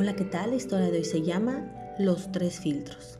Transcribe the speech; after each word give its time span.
Hola, 0.00 0.14
¿qué 0.14 0.24
tal? 0.24 0.50
La 0.50 0.56
historia 0.56 0.92
de 0.92 0.98
hoy 0.98 1.04
se 1.04 1.22
llama 1.22 1.74
Los 1.98 2.30
tres 2.30 2.60
filtros. 2.60 3.18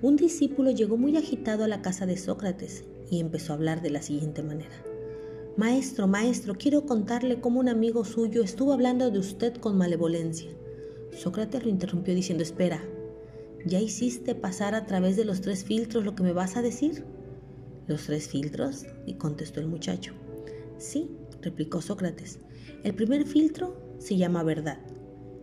Un 0.00 0.16
discípulo 0.16 0.70
llegó 0.70 0.96
muy 0.96 1.18
agitado 1.18 1.64
a 1.64 1.68
la 1.68 1.82
casa 1.82 2.06
de 2.06 2.16
Sócrates 2.16 2.84
y 3.10 3.20
empezó 3.20 3.52
a 3.52 3.56
hablar 3.56 3.82
de 3.82 3.90
la 3.90 4.00
siguiente 4.00 4.42
manera. 4.42 4.82
Maestro, 5.58 6.08
maestro, 6.08 6.54
quiero 6.54 6.86
contarle 6.86 7.42
cómo 7.42 7.60
un 7.60 7.68
amigo 7.68 8.06
suyo 8.06 8.42
estuvo 8.42 8.72
hablando 8.72 9.10
de 9.10 9.18
usted 9.18 9.54
con 9.56 9.76
malevolencia. 9.76 10.50
Sócrates 11.12 11.62
lo 11.62 11.68
interrumpió 11.68 12.14
diciendo, 12.14 12.42
espera, 12.42 12.82
¿ya 13.66 13.80
hiciste 13.80 14.34
pasar 14.34 14.74
a 14.74 14.86
través 14.86 15.16
de 15.16 15.26
los 15.26 15.42
tres 15.42 15.64
filtros 15.64 16.06
lo 16.06 16.14
que 16.14 16.22
me 16.22 16.32
vas 16.32 16.56
a 16.56 16.62
decir? 16.62 17.04
¿Los 17.86 18.06
tres 18.06 18.28
filtros? 18.28 18.86
y 19.04 19.16
contestó 19.16 19.60
el 19.60 19.66
muchacho. 19.66 20.14
Sí, 20.78 21.10
replicó 21.42 21.82
Sócrates. 21.82 22.38
El 22.82 22.94
primer 22.94 23.26
filtro 23.26 23.76
se 23.98 24.16
llama 24.16 24.42
verdad. 24.42 24.78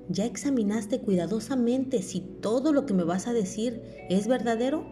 ¿Ya 0.10 0.26
examinaste 0.26 1.02
cuidadosamente 1.02 2.02
si 2.02 2.22
todo 2.22 2.72
lo 2.72 2.86
que 2.86 2.94
me 2.94 3.04
vas 3.04 3.28
a 3.28 3.34
decir 3.34 3.82
es 4.10 4.28
verdadero? 4.28 4.90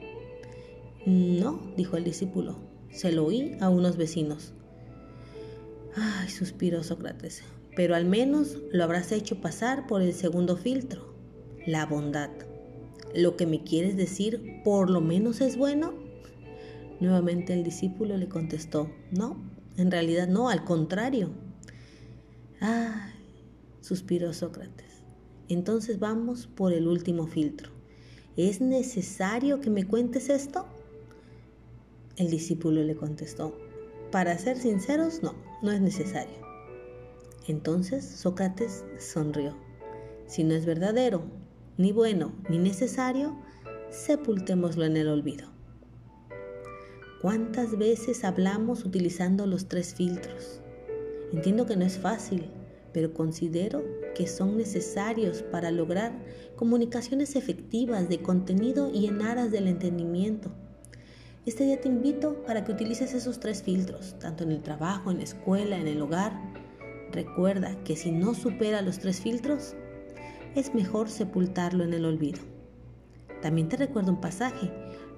No, 1.05 1.61
dijo 1.77 1.95
el 1.95 2.03
discípulo. 2.03 2.57
Se 2.91 3.11
lo 3.11 3.25
oí 3.25 3.57
a 3.61 3.69
unos 3.69 3.95
vecinos. 3.95 4.53
Ay, 5.95 6.29
suspiró 6.29 6.83
Sócrates, 6.83 7.43
pero 7.75 7.95
al 7.95 8.05
menos 8.05 8.57
lo 8.71 8.83
habrás 8.83 9.13
hecho 9.13 9.39
pasar 9.39 9.87
por 9.87 10.01
el 10.01 10.13
segundo 10.13 10.57
filtro, 10.57 11.15
la 11.65 11.85
bondad. 11.85 12.31
¿Lo 13.13 13.37
que 13.37 13.45
me 13.45 13.63
quieres 13.63 13.95
decir 13.95 14.61
por 14.65 14.89
lo 14.89 14.99
menos 14.99 15.39
es 15.39 15.55
bueno? 15.55 15.93
Nuevamente 16.99 17.53
el 17.53 17.63
discípulo 17.63 18.17
le 18.17 18.27
contestó, 18.27 18.89
no, 19.11 19.37
en 19.77 19.91
realidad 19.91 20.27
no, 20.27 20.49
al 20.49 20.65
contrario. 20.65 21.29
Ay, 22.59 23.13
suspiró 23.79 24.33
Sócrates. 24.33 24.94
Entonces 25.49 25.99
vamos 25.99 26.47
por 26.47 26.73
el 26.73 26.87
último 26.87 27.27
filtro. 27.27 27.69
¿Es 28.35 28.61
necesario 28.61 29.61
que 29.61 29.69
me 29.69 29.85
cuentes 29.85 30.29
esto? 30.29 30.65
El 32.17 32.29
discípulo 32.29 32.81
le 32.81 32.95
contestó, 32.95 33.57
para 34.11 34.37
ser 34.37 34.57
sinceros, 34.57 35.21
no, 35.21 35.35
no 35.61 35.71
es 35.71 35.81
necesario. 35.81 36.35
Entonces 37.47 38.05
Sócrates 38.05 38.83
sonrió. 38.99 39.55
Si 40.25 40.43
no 40.43 40.55
es 40.55 40.65
verdadero, 40.65 41.23
ni 41.77 41.91
bueno, 41.91 42.33
ni 42.49 42.57
necesario, 42.57 43.37
sepultémoslo 43.89 44.85
en 44.85 44.97
el 44.97 45.07
olvido. 45.07 45.49
¿Cuántas 47.21 47.77
veces 47.77 48.23
hablamos 48.23 48.85
utilizando 48.85 49.45
los 49.45 49.67
tres 49.67 49.93
filtros? 49.93 50.61
Entiendo 51.31 51.65
que 51.65 51.75
no 51.75 51.85
es 51.85 51.97
fácil, 51.97 52.49
pero 52.93 53.13
considero 53.13 53.83
que 54.15 54.25
son 54.25 54.57
necesarios 54.57 55.43
para 55.43 55.69
lograr 55.69 56.11
comunicaciones 56.55 57.35
efectivas 57.35 58.09
de 58.09 58.23
contenido 58.23 58.89
y 58.91 59.05
en 59.05 59.21
aras 59.21 59.51
del 59.51 59.67
entendimiento. 59.67 60.51
Este 61.45 61.65
día 61.65 61.79
te 61.79 61.89
invito 61.89 62.41
para 62.43 62.63
que 62.63 62.71
utilices 62.71 63.13
esos 63.13 63.39
tres 63.39 63.61
filtros, 63.61 64.17
tanto 64.17 64.43
en 64.43 64.51
el 64.51 64.63
trabajo, 64.63 65.11
en 65.11 65.17
la 65.17 65.25
escuela, 65.25 65.77
en 65.77 65.87
el 65.87 66.01
hogar. 66.01 66.33
Recuerda 67.11 67.75
que 67.83 67.95
si 67.95 68.11
no 68.11 68.33
supera 68.33 68.81
los 68.81 68.97
tres 68.97 69.21
filtros, 69.21 69.75
es 70.55 70.73
mejor 70.73 71.07
sepultarlo 71.09 71.83
en 71.83 71.93
el 71.93 72.05
olvido. 72.05 72.39
También 73.43 73.69
te 73.69 73.77
recuerdo 73.77 74.13
un 74.13 74.21
pasaje, 74.21 74.71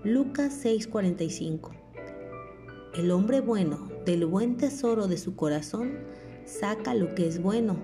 Lucas 0.04 0.54
6:45. 0.66 1.72
El 2.96 3.12
hombre 3.12 3.40
bueno 3.40 3.88
del 4.06 4.26
buen 4.26 4.58
tesoro 4.58 5.08
de 5.08 5.18
su 5.18 5.36
corazón 5.36 6.00
saca 6.46 6.94
lo 6.94 7.14
que 7.16 7.28
es 7.28 7.42
bueno, 7.42 7.78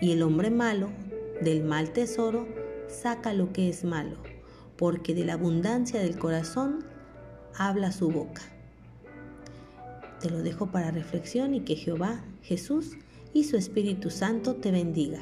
y 0.00 0.12
el 0.12 0.22
hombre 0.22 0.50
malo 0.50 0.90
del 1.40 1.64
mal 1.64 1.90
tesoro 1.92 2.46
saca 2.88 3.32
lo 3.32 3.52
que 3.52 3.68
es 3.68 3.84
malo, 3.84 4.16
porque 4.76 5.14
de 5.14 5.24
la 5.24 5.34
abundancia 5.34 6.00
del 6.00 6.18
corazón 6.18 6.84
habla 7.56 7.92
su 7.92 8.10
boca. 8.10 8.42
Te 10.20 10.30
lo 10.30 10.42
dejo 10.42 10.70
para 10.70 10.90
reflexión 10.90 11.54
y 11.54 11.60
que 11.60 11.76
Jehová, 11.76 12.24
Jesús 12.42 12.96
y 13.32 13.44
su 13.44 13.56
Espíritu 13.56 14.10
Santo 14.10 14.56
te 14.56 14.70
bendiga. 14.70 15.20